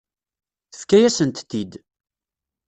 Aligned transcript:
Tefka-yasent-t-id. 0.71 1.71